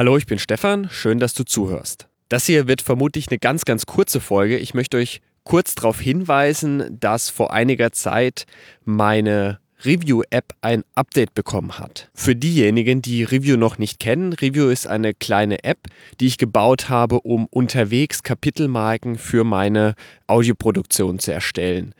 Hallo, 0.00 0.16
ich 0.16 0.24
bin 0.24 0.38
Stefan, 0.38 0.88
schön, 0.90 1.18
dass 1.18 1.34
du 1.34 1.44
zuhörst. 1.44 2.08
Das 2.30 2.46
hier 2.46 2.66
wird 2.66 2.80
vermutlich 2.80 3.28
eine 3.28 3.38
ganz, 3.38 3.66
ganz 3.66 3.84
kurze 3.84 4.18
Folge. 4.18 4.56
Ich 4.56 4.72
möchte 4.72 4.96
euch 4.96 5.20
kurz 5.44 5.74
darauf 5.74 6.00
hinweisen, 6.00 6.98
dass 6.98 7.28
vor 7.28 7.52
einiger 7.52 7.92
Zeit 7.92 8.46
meine 8.86 9.60
Review-App 9.84 10.54
ein 10.62 10.84
Update 10.94 11.34
bekommen 11.34 11.78
hat. 11.78 12.08
Für 12.14 12.34
diejenigen, 12.34 13.02
die 13.02 13.24
Review 13.24 13.58
noch 13.58 13.76
nicht 13.76 14.00
kennen, 14.00 14.32
Review 14.32 14.68
ist 14.70 14.86
eine 14.86 15.12
kleine 15.12 15.64
App, 15.64 15.80
die 16.18 16.28
ich 16.28 16.38
gebaut 16.38 16.88
habe, 16.88 17.20
um 17.20 17.44
unterwegs 17.50 18.22
Kapitelmarken 18.22 19.18
für 19.18 19.44
meine 19.44 19.96
Audioproduktion 20.26 21.18
zu 21.18 21.30
erstellen. 21.30 21.94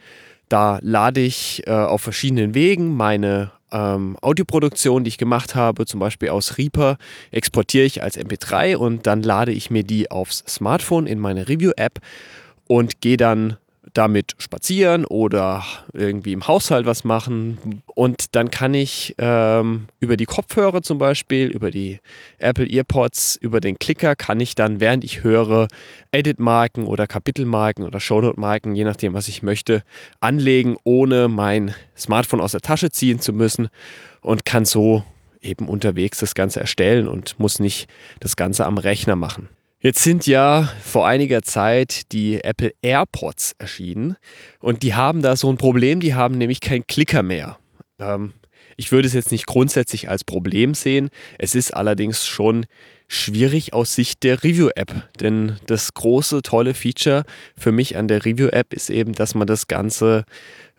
Da 0.49 0.79
lade 0.81 1.21
ich 1.21 1.67
äh, 1.67 1.71
auf 1.73 2.01
verschiedenen 2.01 2.55
Wegen 2.55 2.97
meine 2.97 3.53
ähm, 3.73 4.17
Audioproduktion, 4.21 5.05
die 5.05 5.09
ich 5.09 5.19
gemacht 5.19 5.55
habe, 5.55 5.87
zum 5.87 6.01
Beispiel 6.01 6.31
aus 6.31 6.59
Reaper, 6.59 6.99
exportiere 7.31 7.85
ich 7.85 8.03
als 8.03 8.19
MP3 8.19 8.77
und 8.77 9.07
dann 9.07 9.23
lade 9.23 9.53
ich 9.53 9.71
mir 9.71 9.85
die 9.85 10.11
aufs 10.11 10.45
Smartphone 10.49 11.07
in 11.07 11.19
meine 11.19 11.49
Review-App 11.49 12.01
und 12.67 13.01
gehe 13.01 13.17
dann 13.17 13.57
damit 13.95 14.35
spazieren 14.39 15.05
oder 15.05 15.65
irgendwie 15.93 16.33
im 16.33 16.47
Haushalt 16.47 16.87
was 16.87 17.05
machen. 17.05 17.83
Und 17.87 18.35
dann 18.35 18.51
kann 18.51 18.75
ich 18.75 19.15
ähm, 19.19 19.87
über 20.01 20.17
die 20.17 20.27
Kopfhörer 20.27 20.83
zum 20.83 20.99
Beispiel, 20.99 21.49
über 21.49 21.71
die 21.71 22.01
Apple 22.39 22.67
EarPods, 22.67 23.37
über 23.37 23.61
den 23.61 23.79
Klicker, 23.79 24.17
kann 24.17 24.41
ich 24.41 24.55
dann, 24.55 24.81
während 24.81 25.05
ich 25.05 25.23
höre, 25.23 25.69
Edit-Marken 26.13 26.85
oder 26.85 27.07
Kapitelmarken 27.07 27.85
oder 27.85 28.01
Shownote-Marken, 28.01 28.75
je 28.75 28.85
nachdem, 28.85 29.15
was 29.15 29.29
ich 29.29 29.43
möchte, 29.43 29.83
anlegen, 30.21 30.77
ohne 30.85 31.29
mein 31.29 31.75
Smartphone 31.97 32.41
aus 32.41 32.53
der 32.53 32.61
Tasche 32.61 32.91
ziehen 32.91 33.21
zu 33.21 33.33
müssen 33.33 33.69
und 34.21 34.45
kann 34.45 34.65
so 34.65 35.05
eben 35.41 35.69
unterwegs 35.69 36.19
das 36.19 36.35
Ganze 36.35 36.61
erstellen 36.61 37.09
und 37.09 37.39
muss 37.39 37.59
nicht 37.61 37.89
das 38.21 38.37
Ganze 38.37 38.67
am 38.67 38.79
Rechner 38.79 39.17
machen. 39.17 39.49
Jetzt 39.83 40.03
sind 40.03 40.27
ja 40.27 40.69
vor 40.85 41.07
einiger 41.07 41.41
Zeit 41.41 42.13
die 42.13 42.45
Apple 42.45 42.75
AirPods 42.83 43.55
erschienen 43.59 44.17
und 44.59 44.83
die 44.83 44.93
haben 44.95 45.23
da 45.23 45.37
so 45.37 45.51
ein 45.51 45.57
Problem, 45.57 46.01
die 46.01 46.15
haben 46.15 46.37
nämlich 46.37 46.61
keinen 46.61 46.87
Klicker 46.87 47.23
mehr. 47.23 47.59
Ähm, 47.99 48.35
ich 48.77 48.93
würde 48.93 49.09
es 49.09 49.15
jetzt 49.15 49.33
nicht 49.33 49.47
grundsätzlich 49.47 50.11
als 50.11 50.23
Problem 50.23 50.75
sehen, 50.75 51.09
es 51.39 51.55
ist 51.55 51.75
allerdings 51.75 52.27
schon 52.27 52.67
schwierig 53.09 53.73
aus 53.73 53.95
Sicht 53.95 54.23
der 54.23 54.45
Review-App, 54.45 55.09
denn 55.19 55.57
das 55.67 55.95
große, 55.95 56.43
tolle 56.43 56.75
Feature 56.75 57.25
für 57.57 57.73
mich 57.73 57.97
an 57.97 58.07
der 58.07 58.27
Review-App 58.27 58.75
ist 58.75 58.91
eben, 58.91 59.15
dass 59.15 59.35
man 59.35 59.47
das 59.47 59.67
Ganze 59.67 60.25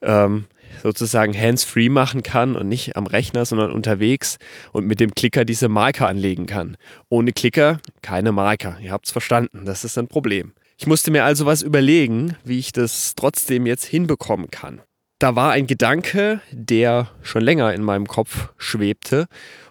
ähm, 0.03 0.45
sozusagen 0.81 1.38
hands-free 1.38 1.89
machen 1.89 2.23
kann 2.23 2.55
und 2.55 2.67
nicht 2.67 2.95
am 2.95 3.08
Rechner, 3.08 3.45
sondern 3.45 3.72
unterwegs 3.72 4.38
und 4.72 4.88
mit 4.88 5.00
dem 5.00 5.13
Klicker 5.13 5.45
diese 5.45 5.69
Marker 5.69 6.08
anlegen 6.08 6.45
kann. 6.45 6.78
Ohne 7.09 7.33
Klicker 7.33 7.80
keine 8.02 8.31
Marker. 8.31 8.78
Ihr 8.81 8.91
habt 8.91 9.05
es 9.05 9.11
verstanden, 9.11 9.66
das 9.66 9.83
ist 9.83 9.97
ein 9.97 10.08
Problem. 10.08 10.53
Ich 10.78 10.88
musste 10.88 11.11
mir 11.11 11.25
also 11.25 11.46
was 11.46 11.62
überlegen, 11.62 12.35
wie 12.44 12.57
ich 12.57 12.72
das 12.72 13.13
trotzdem 13.16 13.66
jetzt 13.66 13.85
hinbekommen 13.85 14.50
kann. 14.50 14.81
Da 15.19 15.35
war 15.35 15.51
ein 15.51 15.68
Gedanke, 15.68 16.41
der 16.51 17.12
schon 17.22 17.44
länger 17.44 17.73
in 17.75 17.84
meinem 17.84 18.07
Kopf 18.07 18.50
schwebte. 18.57 19.28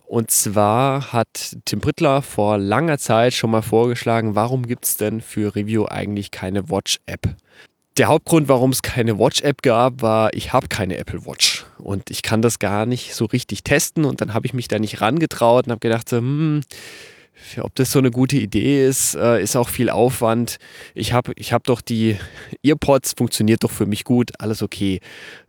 Und 0.06 0.30
zwar 0.30 1.12
hat 1.12 1.56
Tim 1.64 1.80
Prittler 1.80 2.22
vor 2.22 2.58
langer 2.58 2.98
Zeit 2.98 3.34
schon 3.34 3.50
mal 3.50 3.62
vorgeschlagen, 3.62 4.36
warum 4.36 4.66
gibt 4.66 4.84
es 4.84 4.96
denn 4.96 5.20
für 5.20 5.56
Review 5.56 5.86
eigentlich 5.86 6.30
keine 6.30 6.68
Watch-App? 6.68 7.36
Der 8.00 8.08
Hauptgrund, 8.08 8.48
warum 8.48 8.70
es 8.70 8.80
keine 8.80 9.18
Watch-App 9.18 9.60
gab, 9.60 10.00
war, 10.00 10.32
ich 10.32 10.54
habe 10.54 10.68
keine 10.68 10.96
Apple 10.96 11.26
Watch 11.26 11.66
und 11.76 12.10
ich 12.10 12.22
kann 12.22 12.40
das 12.40 12.58
gar 12.58 12.86
nicht 12.86 13.14
so 13.14 13.26
richtig 13.26 13.62
testen 13.62 14.06
und 14.06 14.22
dann 14.22 14.32
habe 14.32 14.46
ich 14.46 14.54
mich 14.54 14.68
da 14.68 14.78
nicht 14.78 15.02
rangetraut 15.02 15.66
und 15.66 15.72
habe 15.72 15.80
gedacht, 15.80 16.10
hm, 16.10 16.62
ob 17.60 17.74
das 17.74 17.92
so 17.92 17.98
eine 17.98 18.10
gute 18.10 18.38
Idee 18.38 18.88
ist, 18.88 19.16
äh, 19.16 19.42
ist 19.42 19.54
auch 19.54 19.68
viel 19.68 19.90
Aufwand. 19.90 20.56
Ich 20.94 21.12
habe 21.12 21.32
ich 21.36 21.52
hab 21.52 21.64
doch 21.64 21.82
die 21.82 22.16
Earpods, 22.62 23.12
funktioniert 23.18 23.64
doch 23.64 23.70
für 23.70 23.84
mich 23.84 24.04
gut, 24.04 24.30
alles 24.38 24.62
okay. 24.62 25.00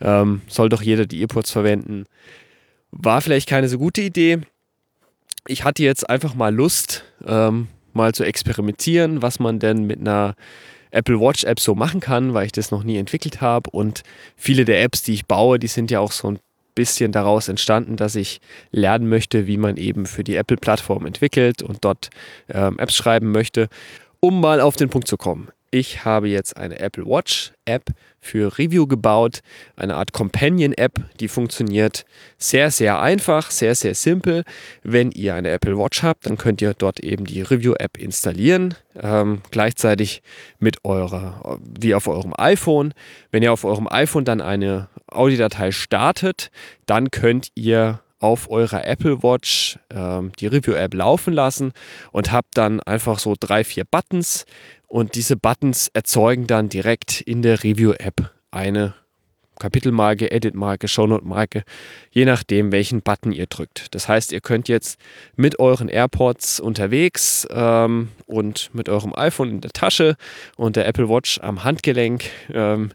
Ähm, 0.01 0.41
soll 0.47 0.67
doch 0.67 0.81
jeder 0.81 1.05
die 1.05 1.21
Earpods 1.21 1.51
verwenden. 1.51 2.03
War 2.91 3.21
vielleicht 3.21 3.47
keine 3.47 3.69
so 3.69 3.77
gute 3.77 4.01
Idee. 4.01 4.39
Ich 5.47 5.63
hatte 5.63 5.83
jetzt 5.83 6.09
einfach 6.09 6.35
mal 6.35 6.53
Lust, 6.53 7.05
ähm, 7.25 7.69
mal 7.93 8.13
zu 8.13 8.25
experimentieren, 8.25 9.21
was 9.21 9.39
man 9.39 9.59
denn 9.59 9.87
mit 9.87 10.01
einer 10.01 10.35
Apple 10.91 11.19
Watch 11.19 11.43
App 11.43 11.59
so 11.59 11.75
machen 11.75 11.99
kann, 11.99 12.33
weil 12.33 12.45
ich 12.45 12.51
das 12.51 12.71
noch 12.71 12.83
nie 12.83 12.97
entwickelt 12.97 13.41
habe. 13.41 13.69
Und 13.71 14.03
viele 14.35 14.65
der 14.65 14.83
Apps, 14.83 15.03
die 15.03 15.13
ich 15.13 15.25
baue, 15.25 15.59
die 15.59 15.67
sind 15.67 15.91
ja 15.91 15.99
auch 15.99 16.11
so 16.11 16.29
ein 16.29 16.39
bisschen 16.75 17.11
daraus 17.11 17.47
entstanden, 17.47 17.97
dass 17.97 18.15
ich 18.15 18.39
lernen 18.71 19.09
möchte, 19.09 19.47
wie 19.47 19.57
man 19.57 19.77
eben 19.77 20.05
für 20.05 20.23
die 20.23 20.35
Apple-Plattform 20.35 21.05
entwickelt 21.05 21.61
und 21.61 21.83
dort 21.83 22.09
ähm, 22.49 22.79
Apps 22.79 22.95
schreiben 22.95 23.31
möchte. 23.31 23.67
Um 24.19 24.39
mal 24.39 24.61
auf 24.61 24.75
den 24.75 24.89
Punkt 24.89 25.07
zu 25.07 25.17
kommen. 25.17 25.49
Ich 25.73 26.03
habe 26.03 26.27
jetzt 26.27 26.57
eine 26.57 26.79
Apple 26.79 27.05
Watch 27.05 27.53
App 27.63 27.85
für 28.19 28.57
Review 28.57 28.87
gebaut, 28.87 29.39
eine 29.77 29.95
Art 29.95 30.11
Companion 30.11 30.73
App, 30.73 30.99
die 31.21 31.29
funktioniert 31.29 32.03
sehr, 32.37 32.71
sehr 32.71 32.99
einfach, 32.99 33.49
sehr, 33.51 33.73
sehr 33.73 33.95
simpel. 33.95 34.43
Wenn 34.83 35.11
ihr 35.11 35.33
eine 35.33 35.49
Apple 35.49 35.77
Watch 35.77 36.03
habt, 36.03 36.25
dann 36.25 36.37
könnt 36.37 36.61
ihr 36.61 36.73
dort 36.73 36.99
eben 36.99 37.23
die 37.23 37.41
Review 37.41 37.73
App 37.79 37.97
installieren, 37.97 38.75
ähm, 39.01 39.43
gleichzeitig 39.49 40.21
mit 40.59 40.83
eurer, 40.83 41.59
wie 41.79 41.95
auf 41.95 42.09
eurem 42.09 42.33
iPhone. 42.37 42.93
Wenn 43.31 43.41
ihr 43.41 43.53
auf 43.53 43.63
eurem 43.63 43.87
iPhone 43.89 44.25
dann 44.25 44.41
eine 44.41 44.89
Audiodatei 45.07 45.71
startet, 45.71 46.51
dann 46.85 47.11
könnt 47.11 47.47
ihr 47.55 48.01
auf 48.21 48.49
eurer 48.49 48.85
Apple 48.85 49.23
Watch 49.23 49.77
ähm, 49.93 50.31
die 50.39 50.47
Review-App 50.47 50.93
laufen 50.93 51.33
lassen 51.33 51.73
und 52.11 52.31
habt 52.31 52.57
dann 52.57 52.79
einfach 52.79 53.19
so 53.19 53.35
drei, 53.37 53.63
vier 53.63 53.83
Buttons 53.83 54.45
und 54.87 55.15
diese 55.15 55.35
Buttons 55.35 55.89
erzeugen 55.93 56.47
dann 56.47 56.69
direkt 56.69 57.21
in 57.21 57.41
der 57.41 57.63
Review-App 57.63 58.31
eine 58.51 58.93
Kapitelmarke, 59.61 60.31
Edit-Marke, 60.31 60.87
Shownote-Marke, 60.87 61.63
je 62.09 62.25
nachdem, 62.25 62.71
welchen 62.71 63.03
Button 63.03 63.31
ihr 63.31 63.45
drückt. 63.45 63.93
Das 63.93 64.07
heißt, 64.07 64.31
ihr 64.31 64.41
könnt 64.41 64.67
jetzt 64.67 64.99
mit 65.35 65.59
euren 65.59 65.87
AirPods 65.87 66.59
unterwegs 66.59 67.47
ähm, 67.51 68.09
und 68.25 68.71
mit 68.73 68.89
eurem 68.89 69.13
iPhone 69.15 69.49
in 69.49 69.61
der 69.61 69.71
Tasche 69.71 70.15
und 70.57 70.75
der 70.75 70.87
Apple 70.87 71.09
Watch 71.09 71.39
am 71.41 71.63
Handgelenk 71.63 72.23
ähm, 72.51 72.91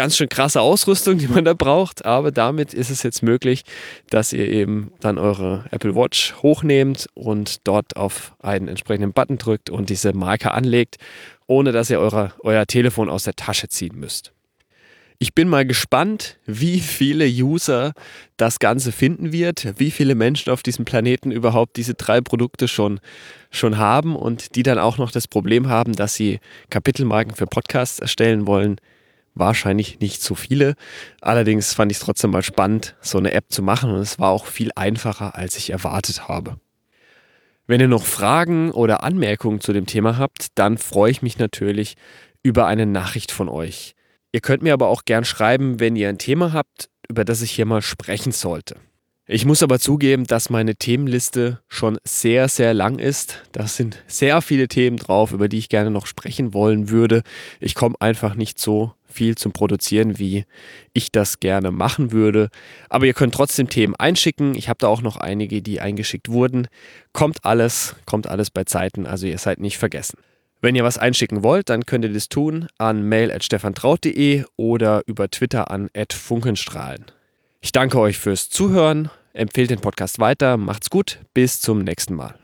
ganz 0.00 0.16
schön 0.16 0.30
krasse 0.30 0.62
Ausrüstung, 0.62 1.18
die 1.18 1.28
man 1.28 1.44
da 1.44 1.52
braucht, 1.52 2.06
aber 2.06 2.30
damit 2.32 2.72
ist 2.72 2.88
es 2.88 3.02
jetzt 3.02 3.22
möglich, 3.22 3.64
dass 4.08 4.32
ihr 4.32 4.48
eben 4.48 4.92
dann 5.00 5.18
eure 5.18 5.66
Apple 5.72 5.94
Watch 5.94 6.36
hochnehmt 6.42 7.06
und 7.12 7.68
dort 7.68 7.96
auf 7.96 8.32
einen 8.38 8.66
entsprechenden 8.66 9.12
Button 9.12 9.36
drückt 9.36 9.68
und 9.68 9.90
diese 9.90 10.14
Marke 10.14 10.52
anlegt, 10.52 10.96
ohne 11.46 11.72
dass 11.72 11.90
ihr 11.90 12.00
eure, 12.00 12.32
euer 12.38 12.64
Telefon 12.64 13.10
aus 13.10 13.24
der 13.24 13.34
Tasche 13.34 13.68
ziehen 13.68 13.94
müsst. 13.94 14.32
Ich 15.18 15.34
bin 15.34 15.48
mal 15.48 15.66
gespannt, 15.66 16.38
wie 16.46 16.80
viele 16.80 17.26
User 17.26 17.92
das 18.38 18.58
Ganze 18.58 18.92
finden 18.92 19.32
wird, 19.32 19.74
wie 19.76 19.90
viele 19.90 20.14
Menschen 20.14 20.50
auf 20.50 20.62
diesem 20.62 20.86
Planeten 20.86 21.30
überhaupt 21.30 21.76
diese 21.76 21.92
drei 21.92 22.22
Produkte 22.22 22.68
schon, 22.68 23.00
schon 23.50 23.76
haben 23.76 24.16
und 24.16 24.54
die 24.54 24.62
dann 24.62 24.78
auch 24.78 24.96
noch 24.96 25.10
das 25.10 25.28
Problem 25.28 25.68
haben, 25.68 25.92
dass 25.92 26.14
sie 26.14 26.40
Kapitelmarken 26.70 27.34
für 27.34 27.44
Podcasts 27.44 27.98
erstellen 27.98 28.46
wollen 28.46 28.80
wahrscheinlich 29.34 30.00
nicht 30.00 30.22
so 30.22 30.34
viele. 30.34 30.74
Allerdings 31.20 31.74
fand 31.74 31.92
ich 31.92 31.98
es 31.98 32.04
trotzdem 32.04 32.30
mal 32.30 32.42
spannend, 32.42 32.96
so 33.00 33.18
eine 33.18 33.32
App 33.32 33.46
zu 33.48 33.62
machen 33.62 33.90
und 33.90 34.00
es 34.00 34.18
war 34.18 34.30
auch 34.30 34.46
viel 34.46 34.70
einfacher, 34.74 35.34
als 35.36 35.56
ich 35.56 35.70
erwartet 35.70 36.28
habe. 36.28 36.58
Wenn 37.66 37.80
ihr 37.80 37.88
noch 37.88 38.04
Fragen 38.04 38.72
oder 38.72 39.04
Anmerkungen 39.04 39.60
zu 39.60 39.72
dem 39.72 39.86
Thema 39.86 40.18
habt, 40.18 40.48
dann 40.56 40.76
freue 40.76 41.12
ich 41.12 41.22
mich 41.22 41.38
natürlich 41.38 41.94
über 42.42 42.66
eine 42.66 42.86
Nachricht 42.86 43.30
von 43.30 43.48
euch. 43.48 43.94
Ihr 44.32 44.40
könnt 44.40 44.62
mir 44.62 44.72
aber 44.72 44.88
auch 44.88 45.04
gern 45.04 45.24
schreiben, 45.24 45.80
wenn 45.80 45.96
ihr 45.96 46.08
ein 46.08 46.18
Thema 46.18 46.52
habt, 46.52 46.88
über 47.08 47.24
das 47.24 47.42
ich 47.42 47.52
hier 47.52 47.66
mal 47.66 47.82
sprechen 47.82 48.32
sollte. 48.32 48.76
Ich 49.32 49.44
muss 49.44 49.62
aber 49.62 49.78
zugeben, 49.78 50.24
dass 50.24 50.50
meine 50.50 50.74
Themenliste 50.74 51.60
schon 51.68 51.98
sehr, 52.02 52.48
sehr 52.48 52.74
lang 52.74 52.98
ist. 52.98 53.44
Da 53.52 53.68
sind 53.68 54.02
sehr 54.08 54.42
viele 54.42 54.66
Themen 54.66 54.96
drauf, 54.96 55.30
über 55.30 55.48
die 55.48 55.58
ich 55.58 55.68
gerne 55.68 55.92
noch 55.92 56.06
sprechen 56.06 56.52
wollen 56.52 56.88
würde. 56.88 57.22
Ich 57.60 57.76
komme 57.76 57.94
einfach 58.00 58.34
nicht 58.34 58.58
so 58.58 58.92
viel 59.06 59.36
zum 59.36 59.52
Produzieren, 59.52 60.18
wie 60.18 60.46
ich 60.94 61.12
das 61.12 61.38
gerne 61.38 61.70
machen 61.70 62.10
würde. 62.10 62.48
Aber 62.88 63.06
ihr 63.06 63.14
könnt 63.14 63.32
trotzdem 63.32 63.68
Themen 63.68 63.94
einschicken. 63.94 64.56
Ich 64.56 64.68
habe 64.68 64.78
da 64.80 64.88
auch 64.88 65.00
noch 65.00 65.16
einige, 65.16 65.62
die 65.62 65.80
eingeschickt 65.80 66.28
wurden. 66.28 66.66
Kommt 67.12 67.44
alles, 67.44 67.94
kommt 68.06 68.26
alles 68.26 68.50
bei 68.50 68.64
Zeiten, 68.64 69.06
also 69.06 69.28
ihr 69.28 69.38
seid 69.38 69.60
nicht 69.60 69.78
vergessen. 69.78 70.18
Wenn 70.60 70.74
ihr 70.74 70.82
was 70.82 70.98
einschicken 70.98 71.44
wollt, 71.44 71.68
dann 71.68 71.86
könnt 71.86 72.04
ihr 72.04 72.12
das 72.12 72.30
tun 72.30 72.66
an 72.78 73.08
mail.stefantraut.de 73.08 74.42
oder 74.56 75.02
über 75.06 75.30
Twitter 75.30 75.70
an 75.70 75.88
funkenstrahlen. 76.12 77.04
Ich 77.60 77.70
danke 77.70 78.00
euch 78.00 78.18
fürs 78.18 78.48
Zuhören, 78.48 79.10
empfehlt 79.32 79.70
den 79.70 79.80
Podcast 79.80 80.18
weiter, 80.18 80.56
macht's 80.56 80.90
gut, 80.90 81.20
bis 81.34 81.60
zum 81.60 81.84
nächsten 81.84 82.14
Mal. 82.14 82.39